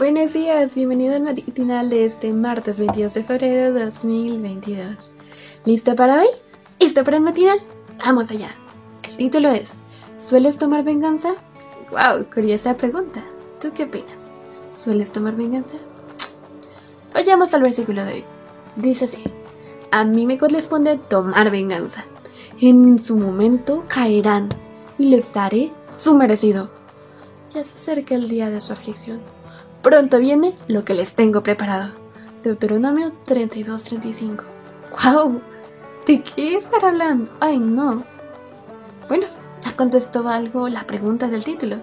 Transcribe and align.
Buenos 0.00 0.32
días, 0.32 0.74
bienvenido 0.74 1.14
al 1.14 1.24
matinal 1.24 1.90
de 1.90 2.06
este 2.06 2.32
martes 2.32 2.78
22 2.78 3.12
de 3.12 3.22
febrero 3.22 3.74
de 3.74 3.84
2022. 3.84 4.96
¿Lista 5.66 5.94
para 5.94 6.22
hoy? 6.22 6.28
¿Lista 6.80 7.04
para 7.04 7.18
el 7.18 7.22
matinal? 7.22 7.60
Vamos 8.02 8.30
allá. 8.30 8.48
El 9.06 9.18
título 9.18 9.50
es 9.50 9.74
¿Sueles 10.16 10.56
tomar 10.56 10.84
venganza? 10.84 11.34
Wow, 11.90 12.24
curiosa 12.32 12.78
pregunta. 12.78 13.22
¿Tú 13.60 13.72
qué 13.74 13.84
opinas? 13.84 14.16
¿Sueles 14.72 15.12
tomar 15.12 15.36
venganza? 15.36 15.76
Vayamos 17.12 17.52
al 17.52 17.60
versículo 17.60 18.02
de 18.02 18.14
hoy. 18.14 18.24
Dice 18.76 19.04
así: 19.04 19.22
A 19.90 20.04
mí 20.04 20.24
me 20.24 20.38
corresponde 20.38 20.96
tomar 20.96 21.50
venganza. 21.50 22.06
En 22.58 22.98
su 22.98 23.18
momento 23.18 23.84
caerán 23.86 24.48
y 24.96 25.10
les 25.10 25.30
daré 25.34 25.70
su 25.90 26.14
merecido. 26.14 26.70
Ya 27.50 27.62
se 27.62 27.74
acerca 27.74 28.14
el 28.14 28.30
día 28.30 28.48
de 28.48 28.62
su 28.62 28.72
aflicción. 28.72 29.20
Pronto 29.82 30.18
viene 30.18 30.54
lo 30.68 30.84
que 30.84 30.94
les 30.94 31.14
tengo 31.14 31.42
preparado. 31.42 31.92
Deuteronomio 32.42 33.12
32-35. 33.26 34.42
¡Wow! 35.04 35.40
¿De 36.06 36.22
qué 36.22 36.56
estar 36.56 36.84
hablando? 36.84 37.30
¡Ay, 37.40 37.58
no! 37.58 38.02
Bueno, 39.08 39.26
ya 39.62 39.76
contestó 39.76 40.28
algo 40.28 40.68
la 40.68 40.86
pregunta 40.86 41.28
del 41.28 41.44
título, 41.44 41.76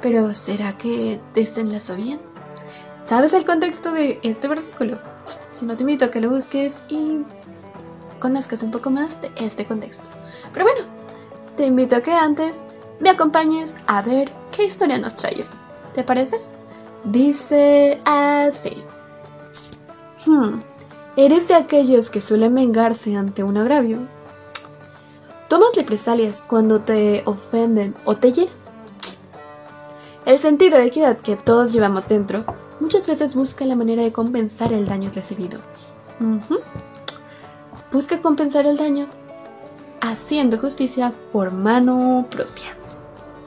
pero 0.00 0.34
¿será 0.34 0.76
que 0.78 1.20
desenlazó 1.34 1.96
bien? 1.96 2.20
¿Sabes 3.06 3.32
el 3.32 3.44
contexto 3.44 3.92
de 3.92 4.20
este 4.22 4.48
versículo? 4.48 4.98
Si 5.50 5.66
no 5.66 5.76
te 5.76 5.82
invito 5.82 6.04
a 6.04 6.10
que 6.10 6.20
lo 6.20 6.30
busques 6.30 6.84
y 6.88 7.22
conozcas 8.20 8.62
un 8.62 8.70
poco 8.70 8.90
más 8.90 9.20
de 9.20 9.32
este 9.36 9.66
contexto. 9.66 10.08
Pero 10.52 10.64
bueno, 10.64 10.80
te 11.56 11.66
invito 11.66 11.96
a 11.96 12.00
que 12.02 12.12
antes 12.12 12.60
me 13.00 13.10
acompañes 13.10 13.74
a 13.86 14.00
ver 14.00 14.30
qué 14.52 14.64
historia 14.64 14.98
nos 14.98 15.16
trae. 15.16 15.44
¿Te 15.94 16.04
parece? 16.04 16.40
Dice 17.04 18.00
así. 18.04 18.84
Hmm, 20.24 20.60
¿Eres 21.16 21.48
de 21.48 21.54
aquellos 21.54 22.10
que 22.10 22.20
suelen 22.20 22.54
vengarse 22.54 23.16
ante 23.16 23.42
un 23.42 23.56
agravio? 23.56 23.98
¿Tomas 25.48 25.74
represalias 25.76 26.44
cuando 26.48 26.80
te 26.80 27.22
ofenden 27.26 27.94
o 28.04 28.16
te 28.16 28.32
hieren? 28.32 28.54
El 30.24 30.38
sentido 30.38 30.78
de 30.78 30.86
equidad 30.86 31.18
que 31.18 31.36
todos 31.36 31.72
llevamos 31.72 32.08
dentro 32.08 32.44
muchas 32.80 33.06
veces 33.06 33.34
busca 33.34 33.64
la 33.66 33.76
manera 33.76 34.02
de 34.02 34.12
compensar 34.12 34.72
el 34.72 34.86
daño 34.86 35.10
recibido. 35.12 35.60
Busca 37.90 38.22
compensar 38.22 38.64
el 38.66 38.76
daño 38.76 39.08
haciendo 40.00 40.58
justicia 40.58 41.12
por 41.32 41.52
mano 41.52 42.26
propia. 42.30 42.76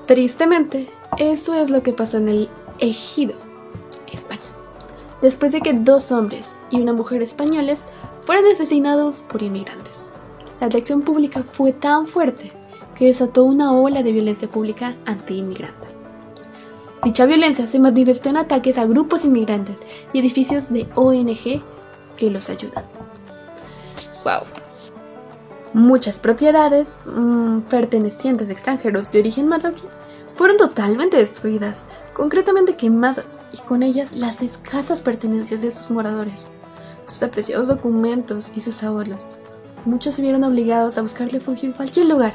Tristemente, 0.06 0.90
eso 1.18 1.54
es 1.54 1.70
lo 1.70 1.82
que 1.82 1.94
pasó 1.94 2.18
en 2.18 2.30
el 2.30 2.50
ejido, 2.80 3.34
después 5.26 5.52
de 5.52 5.62
que 5.62 5.74
dos 5.74 6.12
hombres 6.12 6.56
y 6.70 6.80
una 6.80 6.94
mujer 6.94 7.24
españoles 7.24 7.80
fueron 8.28 8.46
asesinados 8.46 9.22
por 9.22 9.42
inmigrantes. 9.42 10.14
La 10.62 10.70
reacción 10.70 11.02
pública 11.02 11.42
fue 11.42 11.74
tan 11.74 12.06
fuerte 12.06 12.52
que 12.96 13.08
desató 13.08 13.44
una 13.44 13.74
ola 13.74 14.04
de 14.04 14.12
violencia 14.12 14.48
pública 14.48 14.96
anti-inmigrantes. 15.06 15.90
Dicha 17.04 17.26
violencia 17.26 17.66
se 17.66 17.80
manifestó 17.80 18.30
en 18.30 18.38
ataques 18.38 18.78
a 18.78 18.86
grupos 18.86 19.26
inmigrantes 19.26 19.76
y 20.14 20.20
edificios 20.20 20.72
de 20.72 20.88
ONG 20.94 21.64
que 22.18 22.30
los 22.30 22.52
ayudan. 22.52 22.86
Wow. 24.24 24.44
Muchas 25.74 26.20
propiedades 26.20 27.00
mmm, 27.06 27.62
pertenecientes 27.62 28.50
a 28.50 28.54
extranjeros 28.54 29.10
de 29.10 29.22
origen 29.22 29.48
marroquí 29.48 29.86
fueron 30.36 30.58
totalmente 30.58 31.18
destruidas, 31.18 31.86
concretamente 32.14 32.76
quemadas, 32.76 33.46
y 33.54 33.58
con 33.62 33.82
ellas 33.84 34.16
las 34.16 34.42
escasas 34.42 35.02
pertenencias 35.02 35.62
de 35.62 35.72
sus 35.72 35.90
moradores, 35.90 36.52
sus 37.06 37.24
apreciados 37.24 37.70
documentos 37.70 38.52
y 38.54 38.60
sus 38.60 38.84
ahorros. 38.84 39.38
Muchos 39.86 40.16
se 40.16 40.22
vieron 40.22 40.44
obligados 40.44 40.98
a 40.98 41.02
buscar 41.02 41.30
refugio 41.30 41.70
en 41.70 41.76
cualquier 41.76 42.08
lugar, 42.08 42.34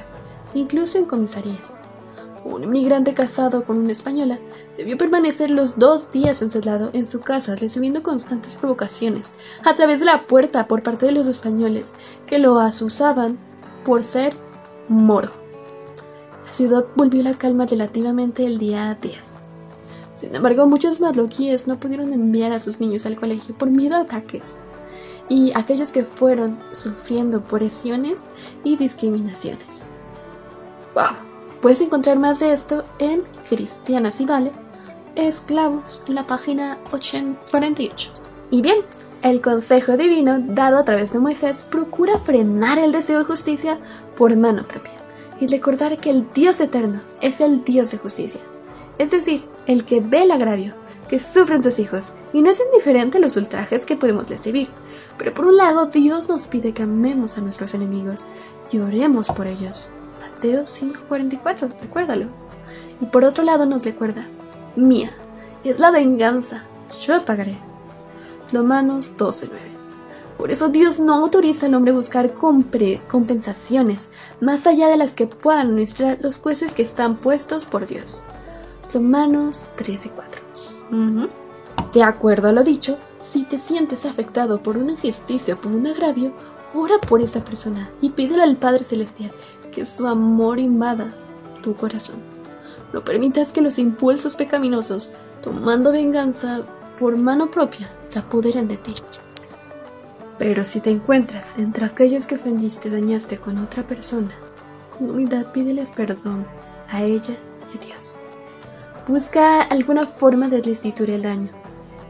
incluso 0.54 0.96
en 0.96 1.04
comisarías. 1.04 1.80
Un 2.42 2.64
inmigrante 2.64 3.12
casado 3.12 3.64
con 3.64 3.76
una 3.76 3.92
española 3.92 4.38
debió 4.78 4.96
permanecer 4.96 5.50
los 5.50 5.78
dos 5.78 6.10
días 6.10 6.40
encerrado 6.40 6.88
en 6.94 7.04
su 7.04 7.20
casa 7.20 7.54
recibiendo 7.54 8.02
constantes 8.02 8.54
provocaciones 8.54 9.34
a 9.62 9.74
través 9.74 10.00
de 10.00 10.06
la 10.06 10.26
puerta 10.26 10.66
por 10.66 10.82
parte 10.82 11.04
de 11.04 11.12
los 11.12 11.26
españoles 11.26 11.92
que 12.26 12.38
lo 12.38 12.58
asusaban 12.58 13.38
por 13.84 14.02
ser 14.02 14.32
moro. 14.88 15.49
La 16.50 16.56
ciudad 16.56 16.84
volvió 16.96 17.22
la 17.22 17.38
calma 17.38 17.64
relativamente 17.64 18.44
el 18.44 18.58
día 18.58 18.98
10. 19.00 19.38
Sin 20.14 20.34
embargo, 20.34 20.66
muchos 20.66 21.00
marroquíes 21.00 21.68
no 21.68 21.78
pudieron 21.78 22.12
enviar 22.12 22.50
a 22.50 22.58
sus 22.58 22.80
niños 22.80 23.06
al 23.06 23.14
colegio 23.14 23.56
por 23.56 23.70
miedo 23.70 23.94
a 23.94 24.00
ataques, 24.00 24.58
y 25.28 25.52
aquellos 25.54 25.92
que 25.92 26.02
fueron 26.02 26.58
sufriendo 26.72 27.40
presiones 27.40 28.30
y 28.64 28.76
discriminaciones. 28.76 29.92
¡Wow! 30.96 31.14
Puedes 31.62 31.82
encontrar 31.82 32.18
más 32.18 32.40
de 32.40 32.52
esto 32.52 32.84
en 32.98 33.22
Cristianas 33.48 34.20
y 34.20 34.26
Vale, 34.26 34.50
Esclavos, 35.14 36.02
la 36.08 36.26
página 36.26 36.78
48. 36.90 38.10
Y 38.50 38.60
bien, 38.60 38.78
el 39.22 39.40
consejo 39.40 39.96
divino 39.96 40.40
dado 40.40 40.78
a 40.78 40.84
través 40.84 41.12
de 41.12 41.20
Moisés 41.20 41.62
procura 41.62 42.18
frenar 42.18 42.80
el 42.80 42.90
deseo 42.90 43.20
de 43.20 43.24
justicia 43.26 43.78
por 44.16 44.36
mano 44.36 44.66
propia 44.66 45.00
y 45.40 45.46
recordar 45.46 45.98
que 45.98 46.10
el 46.10 46.30
Dios 46.32 46.60
eterno 46.60 47.00
es 47.20 47.40
el 47.40 47.64
Dios 47.64 47.90
de 47.90 47.98
justicia, 47.98 48.40
es 48.98 49.10
decir, 49.10 49.44
el 49.66 49.84
que 49.84 50.00
ve 50.00 50.22
el 50.22 50.30
agravio 50.30 50.74
que 51.08 51.18
sufren 51.18 51.62
sus 51.62 51.78
hijos 51.78 52.12
y 52.32 52.42
no 52.42 52.50
es 52.50 52.60
indiferente 52.60 53.18
a 53.18 53.20
los 53.20 53.36
ultrajes 53.36 53.84
que 53.84 53.96
podemos 53.96 54.28
recibir. 54.28 54.68
Pero 55.18 55.34
por 55.34 55.46
un 55.46 55.56
lado, 55.56 55.86
Dios 55.86 56.28
nos 56.28 56.46
pide 56.46 56.72
que 56.72 56.84
amemos 56.84 57.36
a 57.36 57.40
nuestros 57.40 57.74
enemigos 57.74 58.26
y 58.70 58.78
oremos 58.78 59.28
por 59.28 59.48
ellos. 59.48 59.88
Mateo 60.20 60.62
5:44, 60.62 61.80
recuérdalo. 61.80 62.26
Y 63.00 63.06
por 63.06 63.24
otro 63.24 63.42
lado 63.42 63.66
nos 63.66 63.84
recuerda, 63.84 64.24
mía, 64.76 65.10
es 65.64 65.80
la 65.80 65.90
venganza, 65.90 66.62
yo 67.04 67.24
pagaré. 67.24 67.56
Romanos 68.52 69.14
12:9. 69.16 69.69
Por 70.40 70.50
eso 70.50 70.70
Dios 70.70 70.98
no 70.98 71.16
autoriza 71.16 71.66
al 71.66 71.74
hombre 71.74 71.92
a 71.92 71.96
buscar 71.96 72.32
compensaciones 72.32 74.10
más 74.40 74.66
allá 74.66 74.88
de 74.88 74.96
las 74.96 75.10
que 75.10 75.26
puedan 75.26 75.66
administrar 75.66 76.16
los 76.22 76.38
jueces 76.38 76.74
que 76.74 76.82
están 76.82 77.18
puestos 77.18 77.66
por 77.66 77.86
Dios. 77.86 78.22
Romanos 78.94 79.66
13 79.76 80.08
y 80.08 80.10
4. 80.12 81.28
De 81.92 82.02
acuerdo 82.02 82.48
a 82.48 82.52
lo 82.52 82.64
dicho, 82.64 82.96
si 83.18 83.44
te 83.44 83.58
sientes 83.58 84.06
afectado 84.06 84.62
por 84.62 84.78
una 84.78 84.92
injusticia 84.92 85.52
o 85.52 85.60
por 85.60 85.72
un 85.72 85.86
agravio, 85.86 86.32
ora 86.74 86.96
por 87.06 87.20
esa 87.20 87.44
persona 87.44 87.90
y 88.00 88.08
pídele 88.08 88.42
al 88.42 88.56
Padre 88.56 88.82
Celestial 88.82 89.32
que 89.70 89.84
su 89.84 90.06
amor 90.06 90.58
invada 90.58 91.14
tu 91.62 91.76
corazón. 91.76 92.16
No 92.94 93.04
permitas 93.04 93.52
que 93.52 93.60
los 93.60 93.78
impulsos 93.78 94.36
pecaminosos, 94.36 95.12
tomando 95.42 95.92
venganza 95.92 96.62
por 96.98 97.18
mano 97.18 97.50
propia, 97.50 97.90
se 98.08 98.20
apoderen 98.20 98.68
de 98.68 98.78
ti. 98.78 98.94
Pero 100.40 100.64
si 100.64 100.80
te 100.80 100.88
encuentras 100.88 101.58
entre 101.58 101.84
aquellos 101.84 102.26
que 102.26 102.36
ofendiste 102.36 102.88
dañaste 102.88 103.36
con 103.36 103.58
otra 103.58 103.86
persona, 103.86 104.32
con 104.96 105.10
humildad 105.10 105.52
pídeles 105.52 105.90
perdón 105.90 106.46
a 106.88 107.02
ella 107.02 107.34
y 107.70 107.76
a 107.76 107.86
Dios. 107.86 108.16
Busca 109.06 109.60
alguna 109.60 110.06
forma 110.06 110.48
de 110.48 110.62
restituir 110.62 111.10
el 111.10 111.22
daño. 111.24 111.50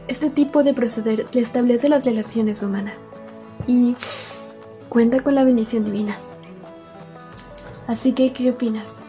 Este 0.07 0.29
tipo 0.29 0.63
de 0.63 0.73
proceder 0.73 1.27
le 1.33 1.41
establece 1.41 1.89
las 1.89 2.05
relaciones 2.05 2.61
humanas 2.61 3.09
y 3.67 3.97
cuenta 4.87 5.19
con 5.19 5.35
la 5.35 5.43
bendición 5.43 5.83
divina. 5.83 6.15
Así 7.87 8.13
que, 8.13 8.31
¿qué 8.31 8.51
opinas? 8.51 8.99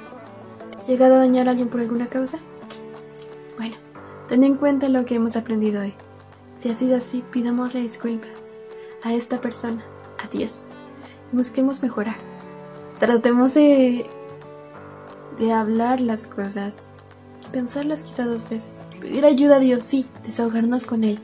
¿Has 0.81 0.89
llegado 0.89 1.15
a 1.15 1.19
dañar 1.19 1.47
a 1.47 1.53
alguien 1.53 1.69
por 1.69 1.81
alguna 1.81 2.09
causa? 2.09 2.41
Bueno, 3.57 3.77
ten 4.29 4.43
en 4.43 4.57
cuenta 4.57 4.89
lo 4.89 5.05
que 5.05 5.15
hemos 5.15 5.37
aprendido 5.37 5.81
hoy. 5.81 5.95
Si 6.59 6.71
ha 6.71 6.75
sido 6.75 6.97
así, 6.97 7.23
pidámosle 7.31 7.83
disculpas 7.83 8.52
a 9.05 9.13
esta 9.13 9.41
persona, 9.41 9.83
a 10.25 10.29
Dios. 10.29 10.65
Busquemos 11.33 11.83
mejorar. 11.83 12.17
Tratemos 12.99 13.55
de, 13.55 14.07
de 15.39 15.53
hablar 15.53 16.01
las 16.01 16.27
cosas 16.27 16.87
pensarlas 17.53 18.03
quizá 18.03 18.25
dos 18.25 18.49
veces. 18.49 18.71
Pedir 19.01 19.25
ayuda 19.25 19.57
a 19.57 19.61
Dios, 19.61 19.85
sí, 19.85 20.07
desahogarnos 20.25 20.87
con 20.87 21.05
Él. 21.05 21.21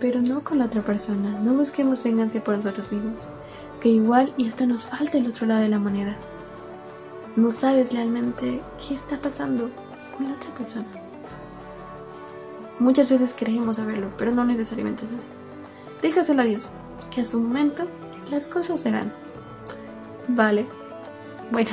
Pero 0.00 0.20
no 0.20 0.44
con 0.44 0.58
la 0.58 0.66
otra 0.66 0.82
persona. 0.82 1.38
No 1.40 1.54
busquemos 1.54 2.04
venganza 2.04 2.44
por 2.44 2.54
nosotros 2.54 2.92
mismos. 2.92 3.30
Que 3.80 3.88
igual 3.88 4.32
y 4.36 4.46
hasta 4.46 4.66
nos 4.66 4.86
falta 4.86 5.18
el 5.18 5.26
otro 5.26 5.46
lado 5.46 5.62
de 5.62 5.70
la 5.70 5.78
moneda. 5.78 6.14
No 7.34 7.50
sabes 7.50 7.92
realmente 7.92 8.62
qué 8.86 8.94
está 8.94 9.20
pasando 9.20 9.70
con 10.16 10.28
la 10.28 10.34
otra 10.34 10.54
persona. 10.54 10.86
Muchas 12.78 13.10
veces 13.10 13.34
creemos 13.36 13.78
saberlo, 13.78 14.10
pero 14.18 14.32
no 14.32 14.44
necesariamente. 14.44 15.04
Déjaselo 16.06 16.42
a 16.42 16.44
Dios, 16.44 16.70
que 17.10 17.22
a 17.22 17.24
su 17.24 17.40
momento 17.40 17.88
las 18.30 18.46
cosas 18.46 18.78
serán. 18.78 19.12
Vale. 20.28 20.64
Bueno, 21.50 21.70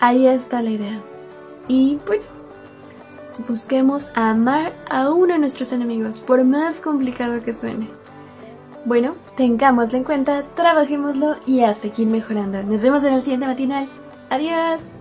ahí 0.00 0.26
está 0.26 0.62
la 0.62 0.70
idea. 0.70 1.02
Y 1.68 1.98
bueno, 2.06 2.24
busquemos 3.46 4.08
amar 4.14 4.72
a 4.90 5.10
uno 5.10 5.34
de 5.34 5.40
nuestros 5.40 5.74
enemigos, 5.74 6.20
por 6.20 6.42
más 6.42 6.80
complicado 6.80 7.42
que 7.42 7.52
suene. 7.52 7.86
Bueno, 8.86 9.14
tengámoslo 9.36 9.98
en 9.98 10.04
cuenta, 10.04 10.42
trabajémoslo 10.54 11.36
y 11.44 11.64
a 11.64 11.74
seguir 11.74 12.08
mejorando. 12.08 12.62
Nos 12.62 12.80
vemos 12.80 13.04
en 13.04 13.12
el 13.12 13.20
siguiente 13.20 13.46
matinal. 13.46 13.90
Adiós. 14.30 14.92